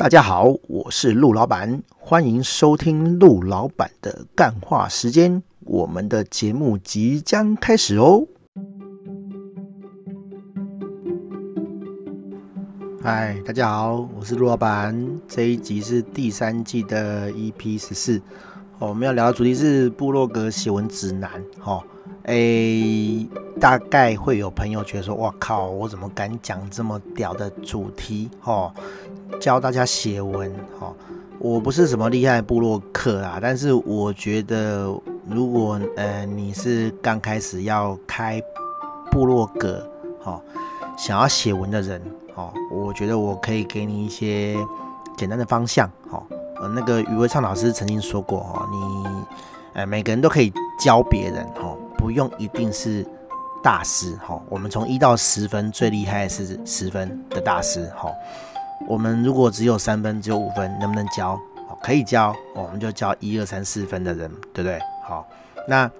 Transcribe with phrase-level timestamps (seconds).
[0.00, 5.42] 大家好，我是陆老板，欢迎收听陆老板的干话时间。
[5.66, 8.26] 我们的节目即将开始哦。
[13.02, 15.20] 嗨，大家好，我是陆老板。
[15.28, 18.16] 这一集是第三季的 EP 十四。
[18.78, 21.30] 哦，我们要聊的主题是部落格写文指南。
[21.62, 21.84] 哦，
[22.24, 23.26] 诶，
[23.60, 28.72] 大概会有朋友觉得说：“哇靠，我怎么敢讲这么屌的主题？”哦。
[29.38, 30.92] 教大家写文，哈，
[31.38, 34.92] 我不是什么厉害的部落客啊，但是我觉得，
[35.24, 38.42] 如果呃你是刚开始要开
[39.08, 39.88] 部落格，
[40.20, 40.42] 哈，
[40.98, 42.02] 想要写文的人，
[42.34, 44.56] 哈，我觉得我可以给你一些
[45.16, 46.20] 简单的方向，哈，
[46.60, 49.06] 呃，那个余维畅老师曾经说过，哈，你，
[49.74, 53.06] 呃，每个人都可以教别人，哈，不用一定是
[53.62, 58.10] 大师，哈，我们从一到十分最厉害是十分的大师，哈。
[58.88, 61.38] 我们如果只有三分，只有五分，能不能教？
[61.82, 64.78] 可以教，我们就教一二三四分的人，对不对？
[65.02, 65.26] 好，
[65.68, 65.90] 那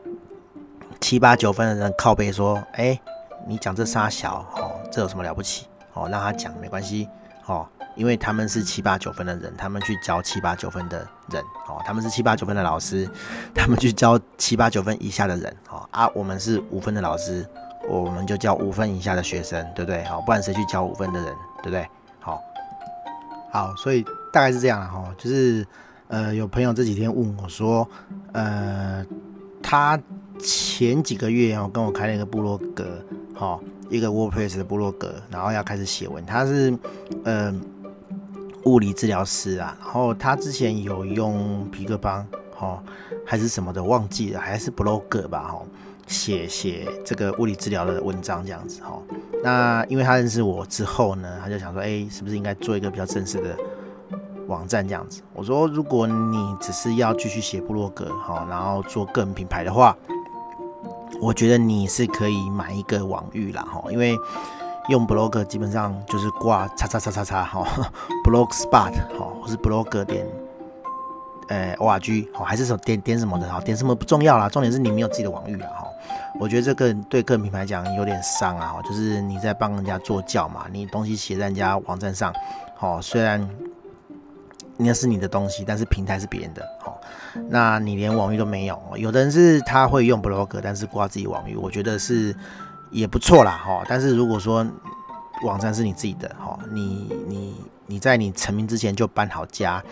[1.01, 2.99] 七八九分的人靠背说：“哎，
[3.47, 5.67] 你讲这仨小，哦，这有什么了不起？
[5.93, 7.09] 哦，让他讲没关系，
[7.47, 13.09] 哦，因为他们是七八九分的人，他们去教七八九分的人，哦，他们是七八九分的老师，
[13.55, 17.47] 他们去教七八九分以下的人，哦啊，我们是五分的老师，
[17.89, 20.05] 我们就教五分以下的学生，对不对？
[20.05, 21.87] 好，不然谁去教五分的人，对不对？
[22.21, 22.41] 好。”
[23.53, 25.67] 好，所以大概是这样哈，就是
[26.07, 27.85] 呃，有朋友这几天问我说，
[28.31, 29.05] 呃，
[29.61, 30.01] 他
[30.39, 33.05] 前几个月哦跟我开了一个部落格，
[33.35, 36.73] 哈，一个 WordPress 的部落格，然后要开始写文，他是
[37.25, 37.53] 呃
[38.65, 42.83] 物理治疗师啊，然后他之前有用皮克邦，哈，
[43.25, 45.63] 还是什么的忘记了，还是 blog 吧，哈。
[46.07, 49.01] 写写这个物理治疗的文章这样子哈，
[49.45, 53.57] 那因为他认识我之后呢，他就想说，哎，是不是应该做一个比较正式的
[54.49, 55.23] 网站这样子？
[55.33, 59.97] 我说，如果你只是要继续写布洛格哈，然后做个人品牌的话，
[61.21, 64.19] 我觉得你是可以买一个网域啦哈，因为
[64.89, 67.65] 用 blog 基本上就是挂叉叉叉叉叉哈，
[68.25, 70.27] blogspot 哈，或是 blog 点。
[71.49, 75.85] 呃，org 好，还是什么点点什么的哈，点什么不重要啦，重点是你没有自己的网域啦哈。
[76.39, 82.33] 我觉得这个对个人品牌讲有点伤啊，就是你在帮人家做教嘛，你东西写在人家网站上，
[82.77, 83.45] 好，虽然
[84.77, 87.01] 那是你的东西，但是平台是别人的，好，
[87.49, 88.81] 那你连网域都没有。
[88.95, 92.33] 有的人是他会用 blog，但是挂自己网域，我觉得是
[92.91, 93.83] 也不错啦哈。
[93.89, 94.67] 但是如果说
[95.45, 97.55] 网站是你自己的，哈，你你
[97.87, 99.83] 你在你成名之前就搬好家。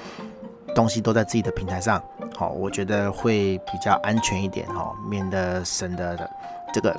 [0.75, 2.01] 东西都在自己的平台上，
[2.37, 6.31] 好，我觉得会比较安全一点，哈，免得省得
[6.73, 6.95] 这个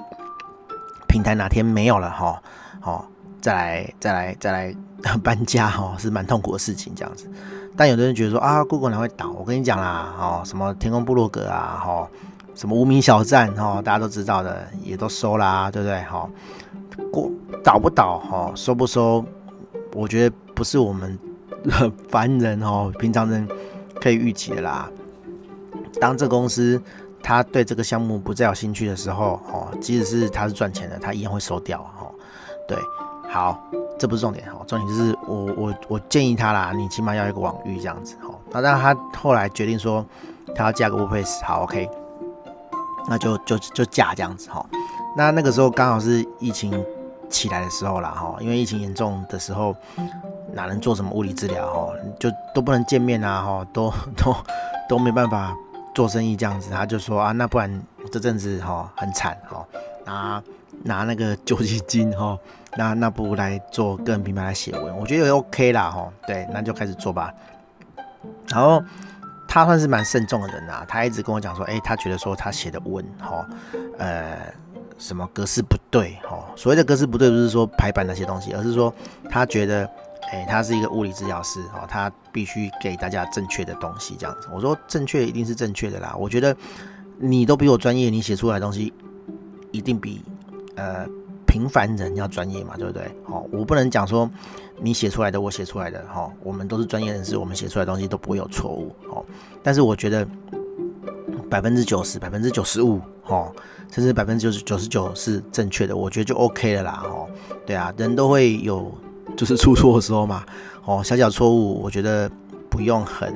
[1.07, 2.41] 平台哪天没有了，哈，
[2.81, 3.07] 好，
[3.39, 4.75] 再来再来再来
[5.23, 7.29] 搬家，哈，是蛮痛苦的事情，这样子。
[7.77, 9.29] 但有的人觉得说啊，Google 哪会倒？
[9.29, 12.09] 我跟你讲啦，哦，什么天空部落格啊，哈，
[12.59, 16.01] 什么无名小站，哈，大家都知道的，也都收啦，对不对？
[16.01, 16.29] 哈，
[17.09, 17.31] 过
[17.63, 19.23] 倒不倒，哈，收不收？
[19.93, 21.17] 我觉得不是我们。
[22.09, 23.47] 凡人哦，平常人
[24.01, 24.89] 可以预期的啦。
[26.01, 26.81] 当这公司
[27.21, 31.79] 他对这个项目不再有兴趣的时候，哦，即使是他是赚钱的，他一样会收掉。
[31.99, 32.11] 哦，
[32.67, 32.77] 对，
[33.29, 33.61] 好，
[33.97, 34.45] 这不是重点。
[34.51, 38.15] 哦，重点就是我我我建议他啦，你起码要一个网域这样子。
[38.21, 40.05] 哦，那但他后来决定说
[40.55, 41.89] 他要加个 WordPress，好，OK，
[43.09, 44.49] 那就就就嫁这样子。
[44.49, 44.65] 哈，
[45.17, 46.85] 那那个时候刚好是疫情
[47.29, 48.09] 起来的时候啦。
[48.11, 49.75] 哈，因为疫情严重的时候。
[50.51, 51.93] 哪能做什么物理治疗哈？
[52.19, 54.35] 就都不能见面啊哈，都都
[54.89, 55.55] 都没办法
[55.93, 56.71] 做生意这样子。
[56.71, 57.81] 他就说啊，那不然
[58.11, 59.63] 这阵子哈很惨哈，
[60.05, 60.43] 拿
[60.83, 62.35] 拿那个 救济金哈，
[62.75, 66.11] 那那不如来做个人品牌来写文，我觉得也 OK 啦哈。
[66.25, 67.31] 对，那就开始做吧。
[68.47, 68.83] 然后
[69.49, 73.45] 他算是蛮慎重的人呐，他一直跟我讲说，哎，他觉得说他写的文哈，
[73.97, 74.53] 呃，
[74.99, 76.45] 什么格式不对哈。
[76.55, 78.93] 所谓的格式不对，不是说排版那些东西，而是说
[79.29, 79.89] 他觉得。
[80.31, 84.47] 哎，他是一个物理治疗师哦，他必须给大家正确的东西，这样子。
[84.53, 86.15] 我说正确一定是正确的啦。
[86.15, 86.55] 我觉得
[87.17, 88.93] 你都比我专业，你写出来的东西
[89.71, 90.23] 一定比
[90.75, 91.07] 呃
[91.49, 93.03] 平凡人要专业嘛，对不对？
[93.25, 94.29] 哦，我不能讲说
[94.77, 99.25] 你写出来的，我写出来的，哈，我们都是专业人士，我们写出来东西都不会有错误，哦。
[99.63, 100.27] 但是我觉得
[101.49, 103.51] 百分之九十、百分之九十五，哦，
[103.91, 107.27] 甚至百分之九十九十九是正确的，我觉得就 OK 了啦，哦，
[107.65, 108.91] 对啊，人都会有。
[109.37, 110.43] 就是出错的时候嘛，
[110.83, 112.29] 哦，小小错误，我觉得
[112.67, 113.33] 不用很、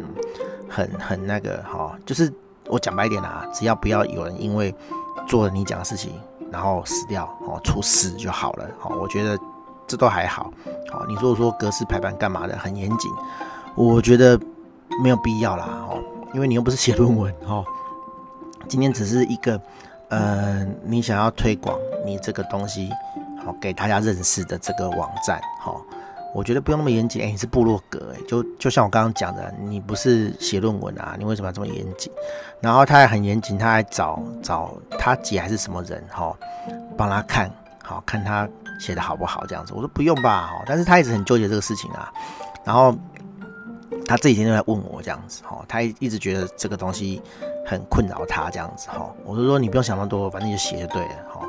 [0.68, 2.34] 很、很那个，哈，就是
[2.68, 4.74] 我讲白一点啦，只要不要有人因为
[5.28, 6.12] 做了你讲的事情，
[6.54, 9.36] 然后死掉，哦，出事就好了，哦，我觉得
[9.88, 10.54] 这都还好，
[10.94, 13.12] 哦，你如果说格式排版干嘛的很严谨，
[13.74, 14.40] 我觉得
[15.02, 16.00] 没有必要啦，哦，
[16.32, 17.66] 因为你又不是写论文，哦，
[18.70, 19.60] 今天只是一个，
[20.10, 22.92] 呃，你想要推广你这个东西，
[23.44, 25.82] 好给大家认识的这个网站，好。
[26.34, 32.12] 我觉得不用那么严谨，哎、你是部落格，哎，就就像我刚刚讲的，你不是写论文啊，你为什么要这么严谨？
[32.60, 36.36] 然后他还很严谨，他还找找他姐还是什么人，哈，
[36.98, 37.52] 帮他看
[37.84, 38.50] 好看他
[38.80, 39.74] 写的好不好这样子。
[39.76, 42.12] 我说不用吧，哈，但是他一直很纠结这个事情啊。
[42.66, 42.96] 然后
[44.08, 47.22] 他这几天都在问我这样子，哈，他一直觉得这个东西
[47.64, 49.14] 很困扰他这样子，哈。
[49.24, 51.46] 我就说你不用想那么多，反正就写就对了，哈。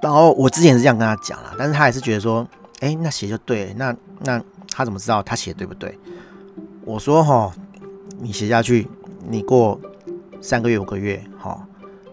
[0.00, 2.46] 然后我之前是这样跟他讲了，但是他还是觉得说。
[2.84, 5.98] 哎、那写就对，那那他怎么知道他写对不对？
[6.84, 7.50] 我说哈，
[8.20, 8.86] 你写下去，
[9.26, 9.80] 你过
[10.42, 11.66] 三个月五个月，哈，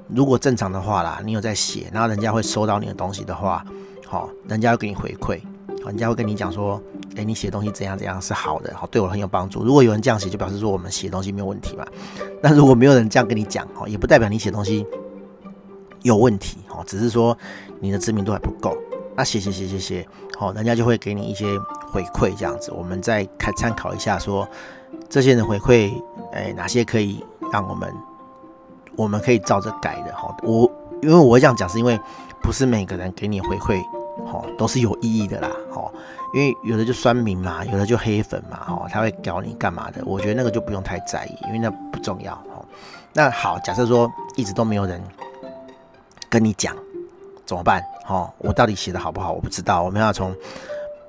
[0.08, 3.66] 如果正常的话啦，你有在写，然后人家会收到你的东西的话，
[4.08, 5.42] 好，人家会给你回馈，
[5.86, 6.82] 人家会跟你讲说，
[7.18, 9.66] 哎、你写东西怎样怎样是好的，好，对我很有帮助。
[9.66, 11.86] 如果有人这样写，就表示说我们写东西没有问题嘛。
[12.42, 14.88] 那如果没有人这样跟你讲，哈，也不代表你写东西
[16.04, 17.38] 有问题，哈，只是说
[17.82, 18.74] 你的知名度还不够。
[19.16, 21.46] 那写写写写写，好，人家就会给你一些
[21.92, 24.48] 回馈，这样子，我们再看参考一下说，
[25.10, 25.92] 这些人回馈，
[26.32, 27.94] 哎、哪些可以让我们，
[28.96, 30.72] 我们可以照着改的，哈，我
[31.02, 32.00] 因为我会这样讲，是因为
[32.42, 33.82] 不是每个人给你回馈，
[34.26, 35.92] 哈，都是有意义的啦，哈，
[36.34, 40.02] 因为有的就酸民嘛，有的就黑粉嘛，哈，他会搞你干嘛的？
[40.06, 42.66] 我觉得那个就不用太在意，因为那不重要，哈。
[43.14, 45.04] 那好，假设说一直都没有人
[46.30, 46.74] 跟你讲。
[47.44, 47.84] 怎么办？
[48.12, 49.32] 哦，我到底写的好不好？
[49.32, 49.82] 我不知道。
[49.82, 50.36] 我们要从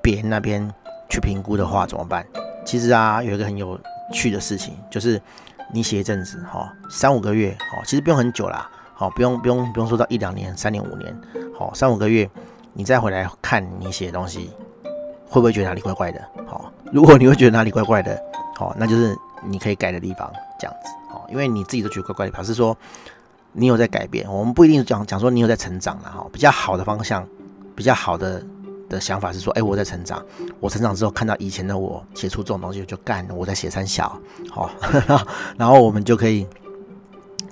[0.01, 0.73] 别人那边
[1.11, 2.25] 去评估的话，怎么办？
[2.65, 3.77] 其实啊，有一个很有
[4.13, 5.21] 趣的事情，就是
[5.73, 11.13] 你写一阵子，哈，三五个月，哦，其实不用很久啦，好，不用不用不用说到一两年、三年、五年，
[11.59, 12.31] 好，三五个月，
[12.73, 14.53] 你再回来看你写的东西，
[15.29, 16.23] 会不会觉得哪里怪怪的？
[16.47, 18.17] 好，如果你会觉得哪里怪怪的，
[18.55, 22.77] 好，那就是你可以改的地方，这样子，好，因为你自己都觉得怪怪的，表示说。
[23.53, 26.27] 你有在改变，我们不一定讲讲说你有在成长了哈。
[26.33, 27.27] 比较好的方向，
[27.75, 28.43] 比较好的
[28.89, 30.25] 的想法是说，哎、我在成长，
[30.59, 34.19] 我成长之后看到以前的我写出这种东西，就干，我在写三小，
[34.51, 34.71] 好，
[35.59, 36.47] 然后我们就可以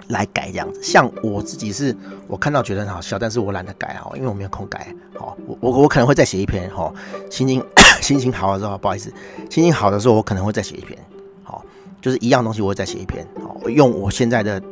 [0.09, 0.83] 来改这样子。
[0.83, 1.95] 像我自己是，
[2.27, 4.95] 我看到觉得很好笑，但是我懒得改啊，因为我没有空改。
[5.19, 6.91] 好，我我我可能会再写一篇，哈，
[7.31, 7.63] 心情
[8.01, 9.13] 心情好的时候，不好意思，
[9.51, 10.99] 心情好的时候，我可能会再写一篇，
[11.43, 11.63] 好，
[12.01, 14.63] 就是一样东西，我会再写一篇，好，用我现在的。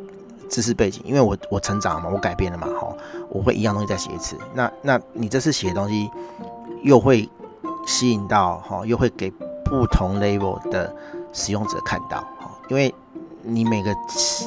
[0.49, 2.91] 知识背景，因为我我成长了嘛，我改变了嘛，哈，
[3.29, 4.35] 我会一样东西再写一次。
[4.53, 6.09] 那那你这次写的东西
[6.83, 7.29] 又会
[7.85, 9.31] 吸引到哈，又会给
[9.63, 10.93] 不同 level 的
[11.31, 12.93] 使用者看到，哈，因为
[13.41, 13.95] 你每个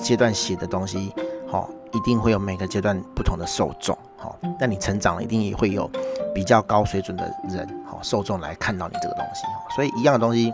[0.03, 1.13] 阶段写的东西，
[1.51, 4.35] 哈，一定会有每个阶段不同的受众，哈。
[4.61, 5.91] 那你成长了，一定也会有
[6.35, 9.43] 比较高水准的人，哈，受众来看到你这个东西，
[9.75, 10.53] 所以一样的东西，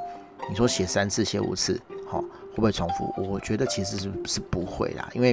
[0.49, 1.81] 你说写三次，写五次，
[2.11, 2.23] 哈。
[2.59, 3.15] 会不会重复？
[3.17, 5.31] 我觉得其实是是不会啦，因为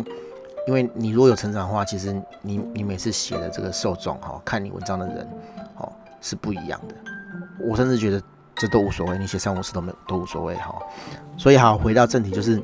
[0.68, 2.14] 因为你如果有成长的话，其实
[2.44, 5.28] 你你每次写的这个受众哈，看你文章的人
[5.78, 5.92] 哦
[6.22, 6.94] 是不一样的。
[7.60, 8.22] 我甚至觉得
[8.56, 10.76] 这都无所谓，你写三五次都没都无所谓哈。
[11.36, 12.62] 所以好，回到正题，就是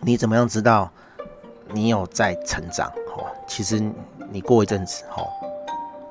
[0.00, 0.90] 你怎么样知道
[1.72, 2.90] 你有在成长？
[3.14, 3.80] 哈，其实
[4.32, 5.22] 你过一阵子哈，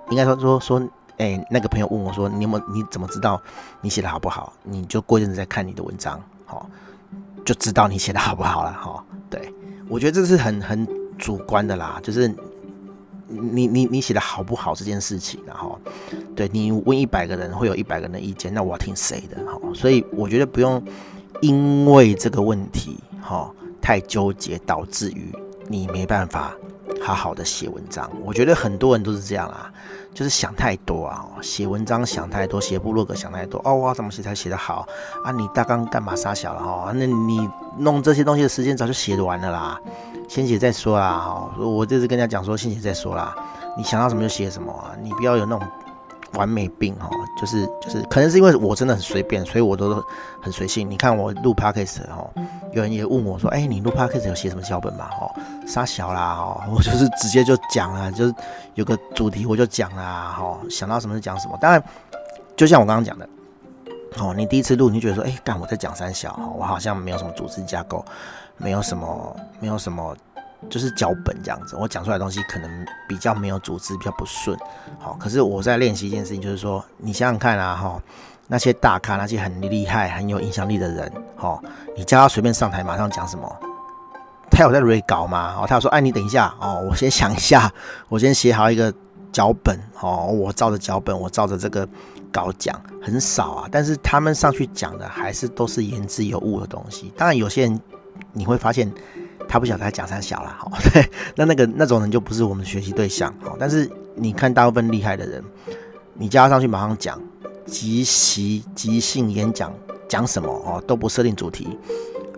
[0.10, 3.42] 应该说说说，哎、那个朋友问我说，你有没有你怎么知道
[3.82, 4.54] 你写的好不好？
[4.64, 6.66] 你就过一阵子再看你的文章，哈。
[7.46, 9.04] 就知道你写的好不好了哈。
[9.30, 9.54] 对，
[9.88, 12.28] 我觉得这是很很主观的啦，就是
[13.28, 15.80] 你你你写的好不好这件事情，然后
[16.36, 19.60] 对你问一百个人，会有一百个人的意见，那我要听谁的哈？
[19.74, 20.84] 所以我觉得不用
[21.42, 23.50] 因为这个问题哈
[23.82, 25.34] 太纠结，导致于
[25.72, 26.54] 你没办法
[27.02, 28.10] 好好的写文章。
[28.24, 29.72] 我觉得很多人都是这样啦。
[30.14, 34.86] 就是想太多啊，写文章想太多，写部落格想太多哦，哇，怎么写才写得好
[35.24, 35.32] 啊？
[35.32, 36.92] 你大纲干嘛杀小了哈？
[36.94, 39.80] 那你弄这些东西的时间早就写完了啦，
[40.28, 41.50] 先写再说啦哈。
[41.58, 43.34] 我这次跟人家讲说，先写再说啦，
[43.78, 45.66] 你想到什么就写什么啊，你不要有那种。
[46.34, 47.10] 完美病哈，
[47.40, 50.04] 就是就是，可能是因为我真的很随便，所以我都
[50.42, 50.90] 很随性。
[50.90, 52.26] 你看我录 podcast 哈，
[52.72, 55.30] 有人也问我说：“哎、你录 podcast 有写什么脚本吗？”哈，
[55.68, 58.34] 杀小啦哈，我就是直接就讲了，就是
[58.76, 61.58] 有个主题我就讲啦哈，想到什么就讲什么。
[61.60, 61.84] 当然，
[62.56, 63.28] 就像我刚刚讲的，
[64.20, 68.06] 哦，你第一次录，你觉得说：“哎、欸，干我在讲三小哈，我好像没有什么组织架构，
[68.58, 70.16] 没有什么，没有什么。”
[70.70, 74.58] 就是脚本这样子，我讲出来的东西可能比较没有组织，比较不顺。
[75.00, 78.02] 好，可是我在练习一件事情，就是说，你想想看啊，哈，
[78.48, 81.60] 那些大咖，那些很厉害、很有影响力的人，哈，
[81.96, 83.54] 你叫他随便上台，马上讲什么？
[84.50, 85.56] 他有在 re 稿吗？
[85.58, 87.72] 哦，他有说，哎，你等一下，哦，我先想一下，
[88.10, 88.94] 我先写好一个
[89.32, 91.88] 脚本哦，我照着脚本，我照着这个
[92.32, 93.70] 稿讲，很少啊。
[93.72, 97.14] 但是他们上去讲的还是都是言之有物的东西。
[97.18, 97.82] 当然，有些人
[98.34, 98.92] 你会发现
[99.52, 100.72] 他不晓得他讲三小了，好，
[101.36, 103.34] 那那个那种人就不是我们学习对象。
[103.42, 105.44] 好，但是你看大部分厉害的人，
[106.14, 107.22] 你叫他上去马上讲，
[107.66, 109.74] 即席即兴演讲，
[110.08, 111.78] 讲什么哦都不设定主题，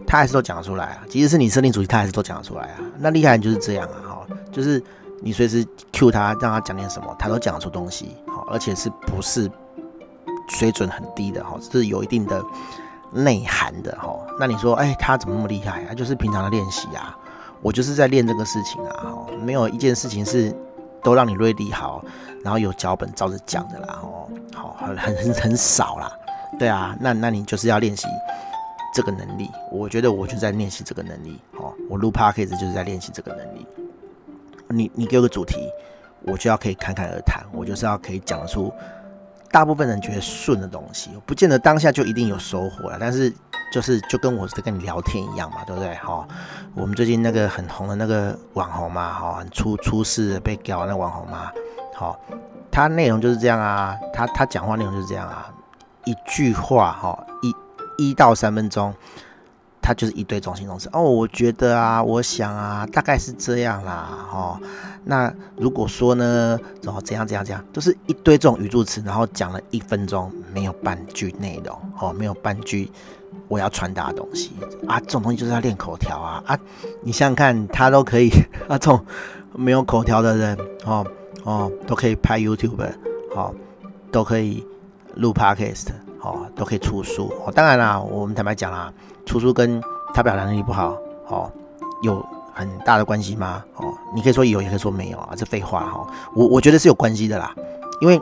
[0.07, 1.03] 他还是都讲得出来啊。
[1.07, 2.79] 即使是你设定主题，他还是都讲得出来啊。
[2.97, 4.83] 那厉害人就是这样啊，哈，就是。
[5.25, 9.49] 你随时 cue 他，让他讲点什么，他都讲得出东西，好，而且是不是
[10.49, 12.43] 水准很低的，哈，是有一定的
[13.13, 14.19] 内涵的，哈。
[14.39, 15.93] 那你说，哎，他怎么那么厉害啊？
[15.93, 17.17] 就是平常的练习啊，
[17.61, 20.55] 我就是在练这个事情啊，没有一件事情是
[21.03, 22.03] 都让你 ready 好，
[22.43, 26.11] 然后有脚本照着讲的啦，哦，好，很很很少啦，
[26.57, 28.07] 对啊，那那你就是要练习
[28.93, 33.67] 这个能力，我觉得我就在练习这个能力，哦，我录 podcast 就是在练习这个能力。
[34.69, 35.69] 你你给我个主题，
[36.21, 38.73] 我就要可以侃侃而谈，我就是要可以讲得出
[39.53, 43.31] 大部分人觉得顺的东西，不见得当下就一定有收获了，但是
[43.71, 45.93] 就是就跟我在跟你聊天一样嘛，对不对？
[45.93, 46.27] 哈，
[46.73, 51.51] 我们最近那个很红的那个网红嘛，哈，很出出事被搞那网红嘛，
[51.93, 52.19] 好，
[52.71, 55.53] 他内容就是这样啊，他他讲话内容就是这样啊，
[56.05, 57.53] 一句话哈，一
[58.03, 58.91] 一到三分钟。
[59.83, 64.59] 他就是一堆中心动词哦，我觉得啊，我想啊，大概是这样啦，哦，
[65.03, 72.89] 那如果说呢，然后怎样怎样怎样，都是一堆这种语助词，然后讲了一分钟，没有半句内容，哦，没有半句
[73.49, 74.53] 我要传达的东西。
[74.87, 76.57] 啊，这种东西就是要练口条啊啊，
[77.01, 78.29] 你想想看，他都可以
[78.69, 79.05] 啊，这种
[79.53, 81.05] 没有口条的人，哦
[81.43, 82.89] 哦，都可以拍 YouTube，
[83.35, 83.53] 哦，
[84.11, 84.65] 都可以
[85.15, 85.87] 录 Podcast，
[86.23, 88.91] 哦，都可以出书，哦，当然啦，我们坦白讲啦。
[89.25, 89.81] 出书跟
[90.13, 91.51] 他表达能力不好，哦，
[92.01, 93.63] 有很大的关系吗？
[93.75, 96.07] 哦，你可以说有，也可以说没有啊，这废话哈、哦。
[96.35, 97.53] 我我觉得是有关系的啦，
[98.01, 98.19] 因为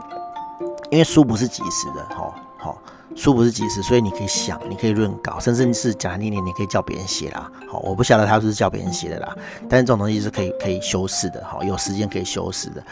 [0.90, 2.76] 因为书不是即时的，哈、哦，好、哦，
[3.16, 7.50] 书不是即时，所以你可以想，你可以润稿，甚至是讲念念，你可以叫别人写啦。
[7.68, 9.34] 好、我不晓得他是不是叫别人写的啦，
[9.68, 12.82] 但是这种东西是可以可以修饰的，哈、有时间可以修饰的。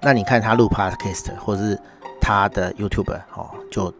[0.00, 1.78] 那你看他录 Podcast 或者是
[2.20, 3.92] 他的 YouTube 哦，就。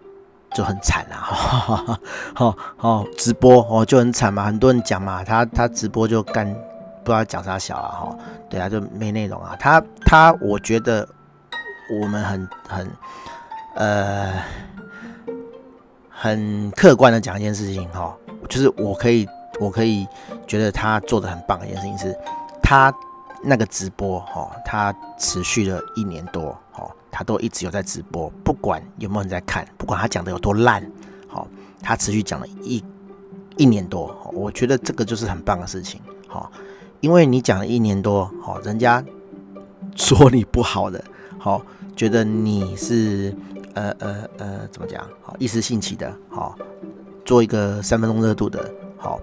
[0.55, 1.99] 就很惨啦， 哈，
[2.35, 6.47] 好好直播哦就很惨嘛，很多人讲嘛，他他直播就干
[7.05, 9.55] 不知道讲啥小啊，哈，对啊，就没内容啊。
[9.59, 11.07] 他他我觉得
[12.01, 12.91] 我们很很
[13.77, 14.33] 呃
[16.11, 18.15] 很客观的讲一件事情哈，
[18.49, 19.29] 就是我可以
[19.61, 20.07] 我可以
[20.47, 22.19] 觉得他做的很棒的一件事情是，
[22.63, 22.93] 他
[23.43, 26.91] 那个直播哈，他持续了一年多，哈。
[27.11, 30.85] 他都一直有在直播，不管有没有人在看，不管他讲的有多烂，
[31.27, 31.49] 好，
[31.83, 32.83] 他持续讲了一
[33.57, 36.51] 一年多，我觉得这个就是很棒的事情，好，
[37.01, 39.05] 因为你讲了一年多，好，人家
[39.97, 41.03] 说你不好的，
[41.39, 41.63] 好，
[41.97, 43.35] 觉得你是
[43.75, 46.57] 呃呃呃怎么讲，好，一时兴起的，好，
[47.25, 49.21] 做一个三分钟热度的，好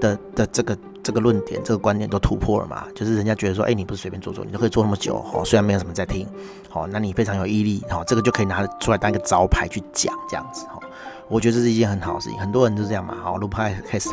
[0.00, 0.76] 的的这个。
[1.04, 2.86] 这个论点、这个观点都突破了嘛？
[2.94, 6.26] 就是人家觉得说，哎，你不是随便做做，你都可以做那么久，哦，虽然没有什么在听，
[6.70, 10.80] 好，那你非常有毅力，好，这个就可以拿出来当一个招牌去讲，这样子，哈，
[11.28, 12.38] 我觉得这是一件很好的事情。
[12.38, 14.08] 很多人都这样嘛，好，录拍开始，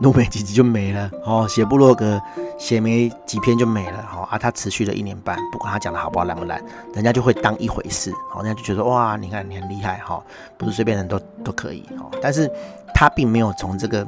[0.00, 2.20] 录没几集就没了，哦，写部落格
[2.58, 6.60] 写没几篇就没了，好啊，他持续了一年半，不管他讲的好不好烂不烂，
[6.94, 10.20] 人家就会当一回事，好，人家就觉得哇，你看你很厉害，哈，
[10.58, 12.50] 不是随便人都都可以，哈，但是
[12.92, 14.04] 他并没有从这个。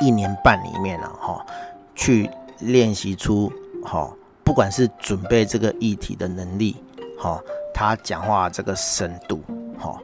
[0.00, 1.44] 一年半里面了哈，
[1.94, 2.30] 去
[2.60, 3.52] 练习出
[3.84, 4.10] 哈，
[4.42, 6.76] 不管是准备这个议题的能力
[7.18, 7.40] 哈，
[7.74, 9.42] 他讲话这个深度
[9.78, 9.94] 哈，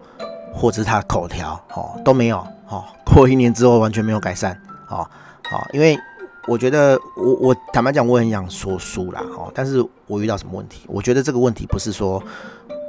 [0.55, 4.53] 或者是他口条哈都没有哈，过一年之后完全没有改善
[4.87, 5.67] 啊啊！
[5.73, 5.99] 因为
[6.47, 10.85] 我觉得我我坦白讲我很想说书啦哈，但是我遇到什么问题？
[10.89, 12.23] 我觉得这个问题不是说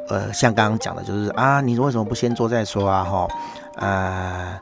[0.09, 3.27] 呃像刚刚讲的，就是啊你为什么不先做再说啊哈
[3.75, 4.59] 呃。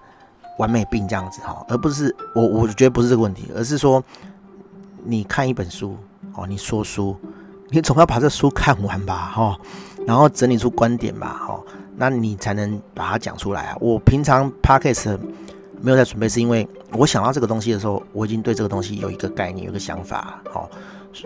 [0.57, 4.03] 完美病这样子哈，而不是我，我觉得不是这个问题，而是说
[5.03, 5.97] 你看一本书
[6.33, 7.15] 哦，你说书，
[7.69, 9.59] 你总要把这书看完吧哈，
[10.07, 11.61] 然后整理出观点吧哈，
[11.95, 13.77] 那你才能把它讲出来啊。
[13.81, 15.19] 我平常 podcast
[15.81, 20.67] 没有在准备，是因为我想到这个东西的时候，我已经对这个东西有一个概念，有个想法哈，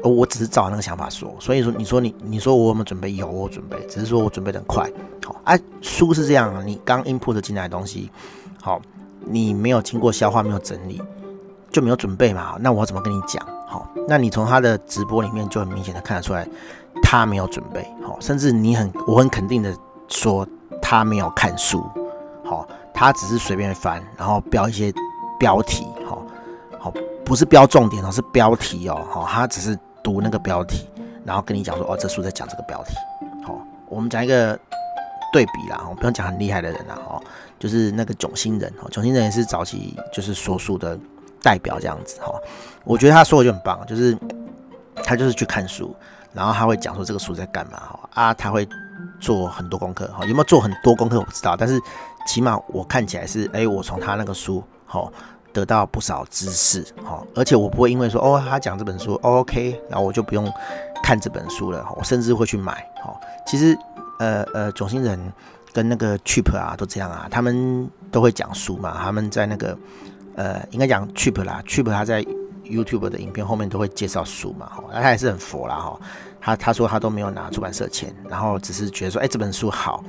[0.04, 1.36] 我只是照那个想法说。
[1.40, 3.14] 所以说，你说你你说我有没有准备？
[3.14, 4.92] 有，我准备，只是说我准备的很快。
[5.24, 8.10] 好，啊，书是这样，你刚 input 进来的东西，
[8.62, 8.82] 好。
[9.26, 11.02] 你没有经过消化，没有整理，
[11.72, 12.56] 就没有准备嘛？
[12.60, 13.46] 那我怎么跟你讲？
[13.68, 16.48] 好，那你从他的直播里面就很明显的看得出来，
[17.04, 17.88] 他没有准备。
[18.04, 19.76] 好，甚至你很，我很肯定的
[20.08, 20.48] 说，
[20.82, 21.84] 他没有看书。
[22.44, 24.92] 好，他只是随便翻，然后标一些
[25.40, 25.86] 标题。
[26.08, 26.24] 好，
[26.80, 29.06] 好，不是标重点哦，是标题哦。
[29.10, 30.88] 好，他只是读那个标题。
[31.24, 32.96] 然后跟你讲说，哦，这书在讲这个标题。
[33.46, 33.56] 好、
[33.88, 34.58] 我们讲一个
[35.32, 37.22] 对比啦，我不用讲很厉害的人啦，哦，
[37.60, 40.98] 就是那个囧星人，哦，囧星人也是早期就是说书的
[41.42, 42.34] 代表这样子，哈、
[42.84, 44.18] 我觉得他说的就很棒，就是
[45.04, 45.96] 他就是去看书，
[46.34, 48.68] 然后他会讲说这个书在干嘛，哈、啊，他会
[49.20, 51.80] 做很多功课，哈、有没有做很多功课我不知道，但是
[52.28, 55.10] 起码我看起来是，哎，我从他那个书，哈、
[55.54, 60.52] 得到不少知识，哈，而且我不会因为说哦，他讲这本书，OK，然后我就不用
[61.04, 63.14] 看这本书了，我甚至会去买，哈。
[63.46, 63.76] 其实，
[64.20, 65.20] 呃呃，总星人
[65.74, 69.78] 跟那个 Cheap 啊都这样啊，他们都会讲书嘛，他们在那个
[70.36, 72.24] 呃，应该讲 Cheap 啦，Cheap 他在
[72.64, 76.00] YouTube 的影片后面都会介绍书嘛，哈，他也是很佛啦，哈，
[76.40, 80.04] 他他说他都没有拿出版社钱，然后只是觉得说，哎，这本书好。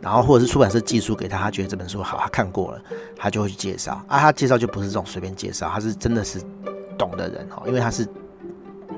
[0.00, 2.80] 然后或者是出版社寄书给他，他觉得这本书好，他看过了，
[3.16, 4.20] 他就会去介绍啊。
[4.20, 6.40] 他介绍就不是这种随便介绍，他是真的是
[6.96, 8.06] 懂的人哦，因为他是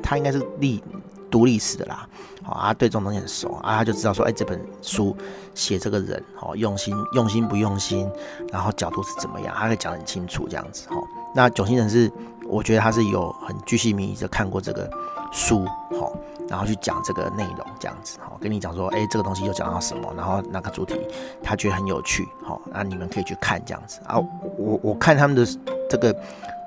[0.03, 0.83] 他应该是历
[1.31, 2.09] 读历史的啦，
[2.43, 5.17] 好啊，对这种东西很熟啊，他就知道说，哎，这本书
[5.55, 8.11] 写这个人哦，用心用心不用心，
[8.53, 10.97] 然后角度是怎么样，他可以讲得很清楚这样子哈。
[11.35, 12.11] 那九星人是，
[12.47, 14.91] 我觉得他是有很巨细靡遗的看过这个
[15.31, 16.11] 书哈。
[16.49, 20.99] 然后去讲这个内容，这样子，好，跟你讲说，哎，这个东西又讲到什么，然后哪个主题，
[21.41, 24.19] 他觉得很有趣，好，那你们可以去看这样子啊。
[24.59, 25.47] 我我看他们的
[25.89, 26.13] 这个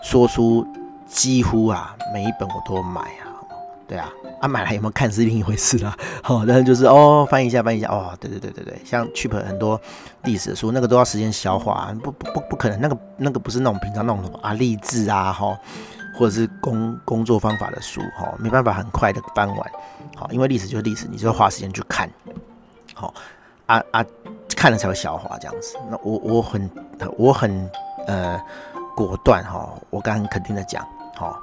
[0.02, 0.66] 说书，
[1.06, 3.23] 几乎啊每一本我都买啊，
[3.88, 4.10] 对啊，
[4.42, 9.80] 啊买来有没有看是另一回事啦，好， 但是就是哦翻一下翻一下，哦，对对对对对，像 Cheap 很多
[10.24, 15.58] 历史的书，那个都要时间消化，不不不不可能，那个那个不是那种平常那种啊励志啊，哈。
[16.16, 19.72] 或者是工工作方法的书，哈，没办法很快的翻完，
[20.16, 22.08] 好，因为历史就是历史，你就要花时间去看，
[22.94, 23.12] 好，
[23.66, 24.06] 啊啊，
[24.56, 25.76] 看了才会消化这样子。
[25.90, 26.70] 那我我很
[27.18, 27.68] 我很
[28.06, 28.40] 呃
[28.96, 31.36] 果断哈，我敢很肯定的讲，好，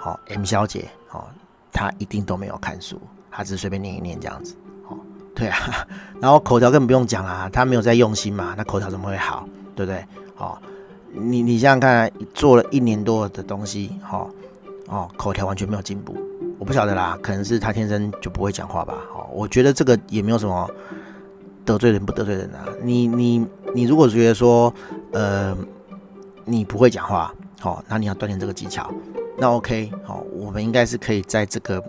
[0.00, 1.28] 好，M 小姐，好，
[1.74, 2.98] 他一定都没有看书，
[3.30, 4.54] 他只是随便念一念这样子，
[4.88, 4.96] 哦，
[5.34, 5.86] 对啊，
[6.22, 10.02] 然后口条更不用讲啦，他没有在用心嘛，那口条怎么会好，对不对？
[10.38, 10.56] 哦。
[11.16, 14.28] 你你想想看，做了一年多的东西，哦，
[14.88, 16.16] 哦，口条完全没有进步，
[16.58, 20.68] 我不晓得啦，可能是他天生就不会讲话吧，哦，我觉得这个也没有什么
[21.64, 24.74] 得罪人不得罪人啊，你你你如果觉得说，
[25.12, 25.56] 呃，
[26.44, 28.92] 你不会讲话，好，那你要锻炼这个技巧，
[29.36, 31.82] 那 OK，好，我们应该是可以在这个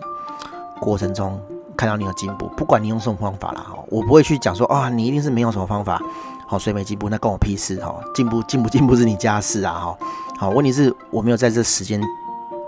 [0.80, 1.40] 过程中
[1.76, 6.00] 看到你有进步，不管你用什么方法啦，哈，我不会去讲说啊，你一定是没有什么方法。
[6.48, 7.92] 好，所以没进步，那关我屁事哈！
[8.14, 9.98] 进步进不进步是你家事啊哈！
[10.38, 12.00] 好，问题是我没有在这时间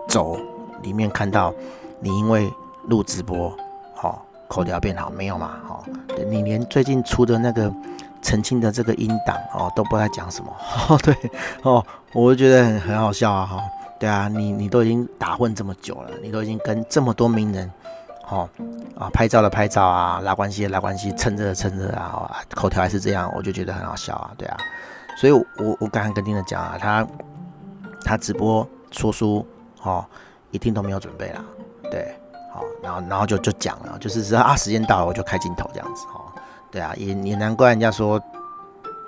[0.09, 0.37] 轴
[0.83, 1.55] 里面看到
[2.01, 2.53] 你因为
[2.89, 3.57] 录直播，
[3.95, 5.53] 好口条变好没有嘛？
[5.65, 5.85] 好，
[6.29, 7.73] 你连最近出的那个
[8.21, 10.53] 澄清的这个音档哦都不知道讲什么
[10.91, 11.17] 哦，对
[11.63, 13.63] 哦，我就觉得很很好笑啊哈！
[13.99, 17.71] 对啊，你你都已经打混这么久了，你都已经跟这么多名人。
[18.31, 18.47] 哦，
[18.95, 24.57] 啊，拍照的拍照啊，拉关系的拉关系，蹭热的蹭热啊，口条还是这样，我就觉得很好笑啊，对啊，
[25.17, 25.45] 所以我，
[25.81, 27.07] 我刚刚跟丁的讲啊，他
[28.05, 29.47] 他直播说书，
[29.83, 30.05] 哦，
[30.51, 31.43] 一定都没有准备啦，
[31.91, 32.15] 对，
[32.53, 36.21] 好，然后然后就就讲了，就是说啊，时间到了我就开镜头这样子，哦，
[36.71, 38.23] 对啊，也也难怪人家说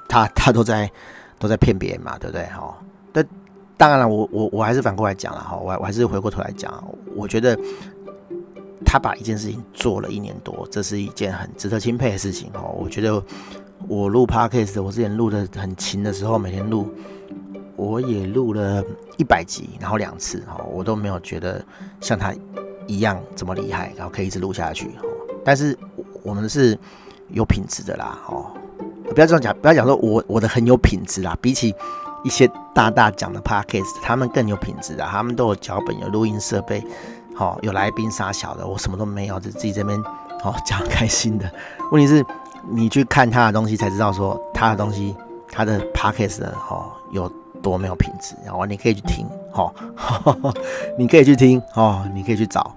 [0.09, 0.91] 他他都在
[1.39, 2.47] 都在骗别人嘛，对不对？
[2.59, 2.73] 哦，
[3.81, 6.85] 当然了，我我我还是反过来讲了哈，我我还是回过头来讲，
[7.17, 7.59] 我觉得。
[8.83, 12.75] 他把一件事情做了一年多，这是一件很值得钦佩的事情哦。
[12.77, 13.23] 我觉得
[13.87, 16.89] 我录 Podcast，我之前录的很勤的时候，每天录，
[17.77, 18.83] 我也录了
[19.19, 21.63] 一百集，然后两次哈，我都没有觉得
[22.01, 22.35] 像他
[22.87, 25.05] 一样这么厉害，然后可以一直录下去哦。
[25.45, 25.79] 但是
[26.23, 26.77] 我们是
[27.29, 28.51] 有品质的啦哦，
[29.15, 31.73] 不要这样讲，不要讲说我我的很有品质啦，比起
[32.23, 36.85] 一些大大讲的 Podcast，他们更有品质的，他们都有脚本，有录音设备。
[37.35, 40.03] 好，有来宾杀小的，我什么都没有，就自己这边
[40.43, 41.51] 好 讲开心的。
[41.91, 42.25] 问题是，
[42.69, 45.17] 你去看他的东西才知道说他的东西，
[45.51, 47.27] 他的 podcast 哦有
[47.63, 48.35] 多没有品质。
[48.45, 49.73] 然后你可以去听，哦，
[50.99, 52.75] 你可以去听，哦， 你可以去找。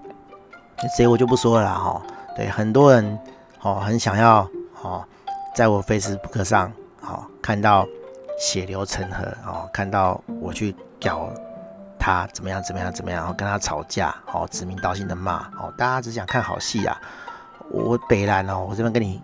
[0.96, 2.02] 谁我就不说了啦，哈。
[2.36, 3.20] 对，很多人
[3.62, 4.48] 哦很想要
[4.82, 5.04] 哦，
[5.54, 7.86] 在我 Facebook 上哦看到
[8.38, 11.30] 血流成河哦，看到我去搞。
[12.06, 12.62] 他怎么样？
[12.62, 12.92] 怎么样？
[12.92, 13.22] 怎么样？
[13.22, 17.00] 然后跟他吵架，哦，指名道姓的骂，哦，大家只想看好戏啊！
[17.70, 19.22] 我北兰哦，我这边跟你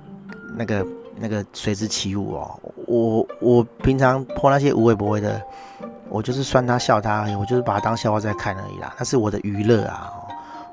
[0.55, 2.57] 那个那个随之起舞哦。
[2.87, 5.41] 我我平常泼那些无微不微的，
[6.07, 8.95] 我就是酸他笑他而已，我就是把他当笑话在看而已啦。
[8.97, 10.13] 那是我的娱乐啊，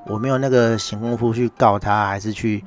[0.05, 2.63] 我没有那个闲工夫去告他，还是去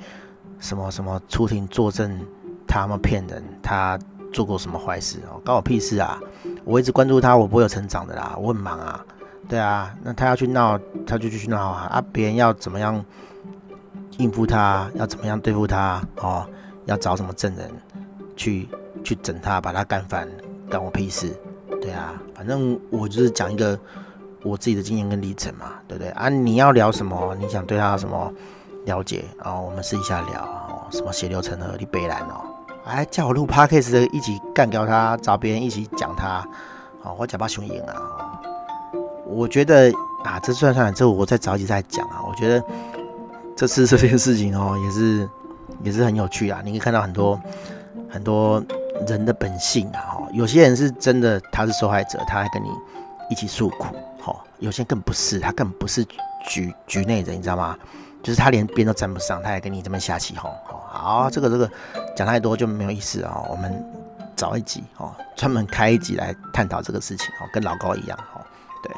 [0.59, 2.21] 什么什么出庭作证，
[2.69, 3.99] 他们骗人，他
[4.33, 5.41] 做过什么坏事哦？
[5.45, 6.21] 关我屁事啊！
[6.65, 9.05] 我一直关注他，我不会有成长的啦，我很忙啊。
[9.49, 11.89] 对啊，那他要去闹，他就继续闹啊！
[11.91, 13.05] 啊，别人要怎么样
[14.19, 16.47] 应付他，要怎么样对付他哦，
[16.85, 17.69] 要找什么证人
[18.37, 18.69] 去
[19.03, 20.29] 去整他，把他干翻，
[20.71, 21.35] 干我屁事？
[21.81, 23.77] 对啊，反正我就是讲一个
[24.45, 26.29] 我自己的经验跟历程嘛，对不对啊？
[26.29, 27.35] 你要聊什么？
[27.41, 28.33] 你想对他什么
[28.87, 29.65] 了解啊、哦？
[29.67, 32.45] 我们试一下聊哦，什么血流成河，你北兰哦，
[32.85, 36.47] 哎，叫我录 podcast 的一起干掉他，找别人一起讲他，
[37.03, 38.41] 哦，我假巴熊赢啊！
[39.27, 39.93] 我觉得
[40.25, 42.21] 啊，这算算这我再找一集再讲啊。
[42.27, 42.65] 我觉得
[43.55, 45.29] 这次这件事情哦，也是
[45.85, 46.61] 也是很有趣啊。
[46.65, 47.41] 你可以看到很多
[48.09, 48.63] 很多
[49.07, 50.01] 人的本性啊。
[50.01, 52.69] 哈，有些人是真的他是受害者，他还跟你
[53.31, 53.85] 一起诉苦。
[54.21, 56.05] 哈，有些人更不是，他根本不是
[56.49, 57.77] 局局内人，你知道吗？
[58.23, 60.51] 就是他连边都沾不上，他还跟你这么瞎起哄。
[60.67, 61.71] 好，这个这个
[62.15, 63.43] 讲太多就没有意思啊。
[63.49, 63.85] 我们
[64.37, 68.41] 找一集哦，专门开一集来探讨这个事情哦，跟老高一样哦。
[68.83, 68.93] 对。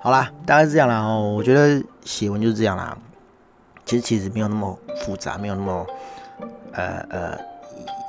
[0.00, 1.32] 好啦，大概是这样啦哦。
[1.36, 2.96] 我觉得写文就是这样啦。
[3.84, 5.86] 其实其实没有那么复杂，没有那么
[6.72, 7.38] 呃呃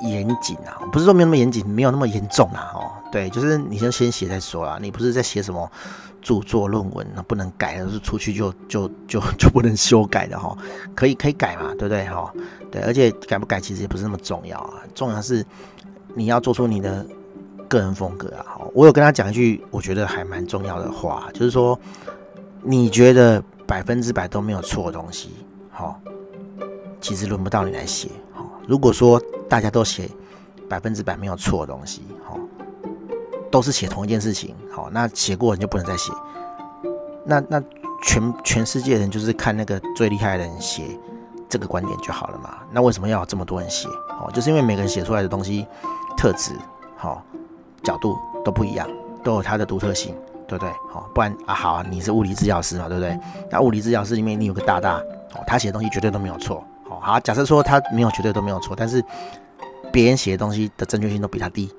[0.02, 0.80] 严谨啊。
[0.90, 2.92] 不是说没有那么严谨，没有那么严重啦哦。
[3.12, 4.78] 对，就是你先先写再说啦。
[4.80, 5.70] 你不是在写什么
[6.26, 10.56] 著作论文，那不能改，就是出去就就就 就不能修改的哈。
[10.94, 12.32] 可以可以改嘛，对不对哈？
[12.70, 14.82] 对，而且改不改其实也不是那么重要啊。
[14.94, 15.44] 重要是
[16.14, 17.06] 你要做出你的。
[17.68, 21.76] 个人风格啊，好，我有跟他讲一句我觉得还蛮重要的话，就是说，
[22.62, 25.30] 你觉得百分之百都没有错的东西，
[25.68, 26.00] 好，
[27.00, 28.48] 其实轮不到你来写，好。
[28.68, 30.08] 如果说大家都写
[30.68, 32.38] 百分之百没有错的东西，好，
[33.50, 36.12] 都是写同一件事情，好，那写过人就不能再写，
[37.24, 37.62] 那那
[38.02, 40.82] 全全世界人就是看那个最厉害的人写
[41.48, 42.58] 这个观点就好了嘛？
[42.72, 43.88] 那为什么要有这么多人写？
[44.20, 45.66] 哦，就是因为每个人写出来的东西
[46.16, 46.52] 特质，
[46.96, 47.22] 好。
[47.82, 48.88] 角度都不一样，
[49.22, 50.12] 都有它的独特性，
[50.48, 50.68] 对不对？
[50.90, 53.16] 好，不然啊，好啊，你是物理治疗师嘛，对不对？
[53.48, 54.96] 那物理治疗师里面你有个大大，
[55.34, 59.00] 哦，他写的东西绝对都没有错，好，好，假设说他没有绝对都没有错，但是
[59.92, 61.72] 别人写的东西的正确性都比他低，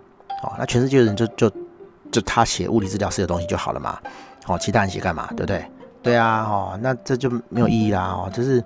[0.44, 1.52] 哦，那全世界的人就就
[2.12, 4.00] 就他写物理治疗师的东西就好了嘛，
[4.44, 5.66] 好，其他人写干嘛，对不对？
[6.04, 8.64] 对啊，哦，那这就没有意义啦，哦，就是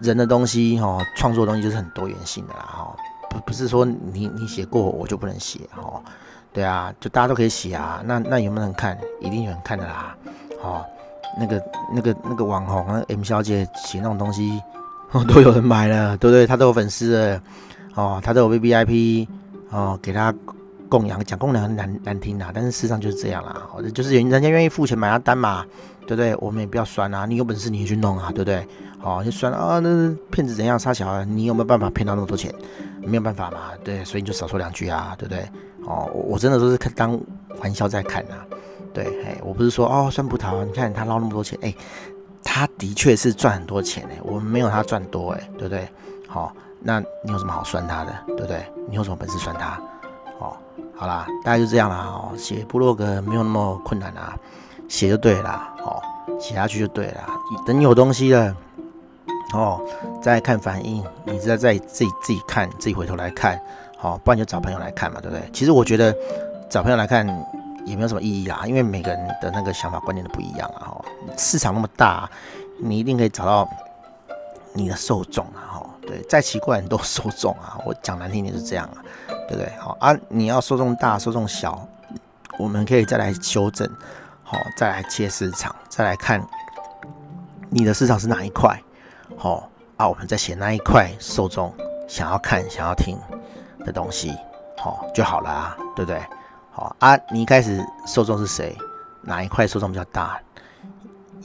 [0.00, 2.96] 人的东西，哦，创作的东西就是很多元性的啦，哈。
[3.28, 6.00] 不不是说你你写过我就不能写哦，
[6.52, 8.96] 对啊，就大家都可以写啊，那那有没有人看？
[9.20, 10.16] 一定有人看的啦，
[10.62, 10.84] 哦，
[11.38, 14.62] 那个那个那个网红那 M 小姐写那种东西，
[15.10, 16.46] 哦，都有人买了，对不对？
[16.46, 17.42] 她都有粉丝了，
[17.96, 19.28] 哦，她都有 VVIP，
[19.70, 20.34] 哦，给他
[20.88, 25.64] 供养，讲供养很难难听啊，但是事实上就是这样啦，哦，就是人人家愿意付钱买他单嘛，
[26.02, 26.34] 对不对？
[26.36, 28.66] 我们也不要酸啊，你有本事你也去弄啊，对不对？
[29.02, 31.24] 哦，就酸啊，那骗子怎样杀小孩？
[31.24, 32.52] 你有没有办法骗到那么多钱？
[33.02, 35.48] 没有办法嘛，对，所以你就少说两句啊，对不对？
[35.86, 37.20] 哦，我，真的都是看当
[37.60, 38.46] 玩笑在看啊，
[38.92, 41.72] 对，嘿，我不是说哦酸葡萄，你看他捞那么多钱，哎，
[42.42, 45.88] 他的确是赚很多钱哎，我们没有他赚多哎，对不对？
[46.26, 46.52] 好，
[46.86, 48.64] 那你有什么好算他的，对不对？
[48.88, 49.76] 你有什么本事算他？
[50.38, 50.56] 哦，
[50.94, 54.38] 好啦，大概就这样啦，哦，写部落格没有那么困难啊，
[54.88, 56.00] 写就对了，哦，
[56.38, 57.26] 写下去就对了，
[57.66, 58.54] 等你有东西了。
[59.52, 59.80] 哦，
[60.22, 63.60] 再看反应，你再再自己自己看，自己回头来看，
[63.98, 65.48] 好，不然就找朋友来看嘛，对不对？
[65.52, 66.14] 其实我觉得
[66.68, 67.26] 找朋友来看
[67.84, 70.86] 也没有什么意义啦，因为每个人的那个想法观念都不一样啊。
[70.86, 71.04] 哈，
[71.36, 72.28] 市场那么大，
[72.80, 73.68] 你一定可以找到
[74.72, 75.78] 你的受众啊。
[75.78, 79.02] 哈，对，再奇怪你都受众啊， 我讲难听点是这样啊，
[79.48, 79.72] 对不对？
[79.78, 81.86] 好啊，你要受众大，受众小，
[82.58, 83.88] 我们可以再来修正，
[84.44, 86.40] 好，再来切市场，再来看
[87.68, 88.80] 你的市场是哪一块。
[89.36, 91.74] 好、啊，我们在写那一块受众
[92.08, 93.18] 想要看、想要听
[93.84, 94.32] 的东西，
[94.78, 96.22] 好、就好了啊，对不对？
[96.70, 98.76] 好、啊，你一开始受众是谁？
[99.22, 100.40] 哪一块受众比较大？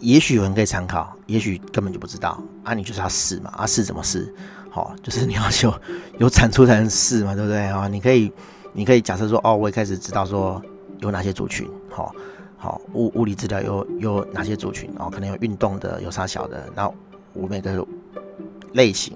[0.01, 2.73] 也许有人可以参考，也许根本就不知道啊。
[2.73, 4.33] 你就是要试嘛，啊试怎么试？
[4.69, 5.81] 好、哦，就是你要有
[6.19, 7.87] 有产出才能试嘛，对不对啊、哦？
[7.87, 8.31] 你可以，
[8.73, 10.61] 你可以假设说，哦，我一开始知道说
[10.99, 12.11] 有哪些族群，好、哦，
[12.57, 16.93] 好、物物理治疗有有哪些族群哦，可能有运动的，有啥小的，然后。
[17.33, 17.87] 我每个
[18.73, 19.15] 类型、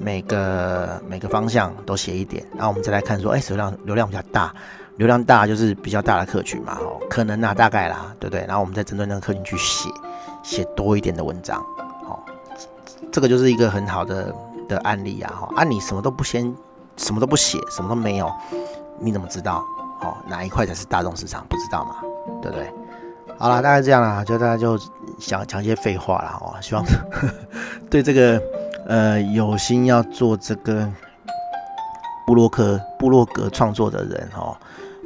[0.00, 4.52] 每个每个方向都写一点，然后我们再来看说，哎，流量流量比较大，
[4.96, 8.44] 流量大就是比较大的客群嘛，哦，可能啊，大概啦，对不对？
[8.46, 9.90] 然后我们再针对那个客群去写，
[10.42, 11.64] 写多一点的文章，
[12.06, 12.24] 好，
[13.12, 14.34] 这个就是一个很好的
[14.68, 16.54] 的案例啊，哈，啊，你什么都不先，
[16.96, 18.32] 什么都不写，什么都没有，
[18.98, 19.62] 你怎么知道？
[20.00, 21.44] 哦，哪一块才是大众市场？
[21.48, 21.96] 不知道嘛，
[22.42, 22.72] 对不对？
[23.38, 24.78] 好了，大概这样啦，就大家就
[25.18, 26.56] 想讲一些废话了哦。
[26.62, 26.82] 希望
[27.90, 28.40] 对这个
[28.86, 30.90] 呃有心要做这个
[32.26, 34.56] 部落客部落格创作的人哦，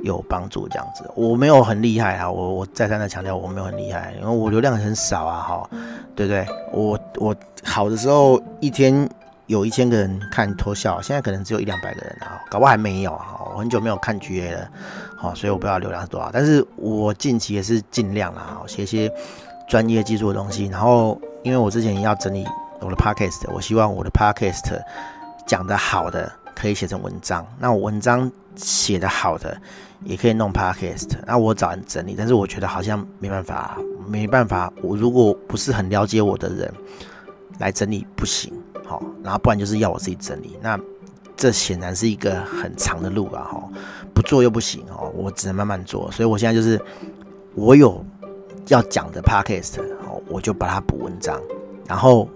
[0.03, 1.09] 有帮助这样子。
[1.15, 5.71] 我没有很厉害啊，我我再三的强调我没有很厉害，因为我流量很少啊，哈，
[6.15, 6.47] 对不对？
[6.73, 7.35] 我我
[7.65, 9.09] 好的时候一天
[9.47, 14.71] 有一千个人看脱笑，现在可能只有一两百个人啊，搞不好还没有啊，我很久没有看 GA 了，
[15.17, 19.13] 好，所以我不知道流量是多少，但是我近期也是尽量啦，写一些
[19.69, 22.47] 专业技术的东西，然后因为我之前要整理
[22.81, 24.81] 我的 Podcast，我希望我的 Podcast
[25.47, 29.61] 讲的好的可以写成文章，那我文章写的好的
[30.05, 36.73] 也可以弄 Podcast，那我找人整理，但是我觉得好像没办法，没办法，我如果不是很了解我的人
[37.59, 38.53] 来整理不行，
[38.85, 40.79] 好，然后不然就是要我自己整理，那
[41.37, 43.69] 这显然是一个很长的路啊，哈，
[44.15, 46.81] 不做又不行哦，我只能慢慢做，所以我现在就是
[47.55, 48.05] 我有
[48.69, 51.41] 要讲的 Podcast，好，我就把它补文章，
[51.87, 52.29] 然后。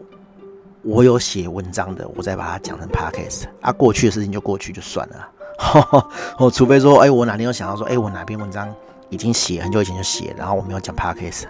[0.86, 5.26] 我有写文章的，我再把它讲成 podcast 啊，过去的事情就过去就算了。
[6.38, 8.72] 哦除非说，哎、我哪天有想到说，哎、我哪篇文章
[9.08, 11.44] 已经写很久以前就写，然后我没有讲 podcast，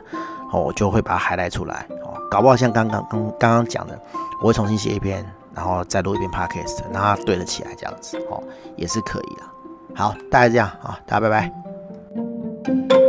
[0.52, 1.86] 哦，我就会把它还来出来。
[2.02, 3.98] 哦，搞不好像刚刚刚刚刚讲的，
[4.40, 8.42] 我会重新写一篇，然后再录一篇 podcast，让它对得起来，这样子，哦，
[8.76, 9.42] 也是可以的。
[9.94, 13.03] 好，大概这样啊，大家拜拜。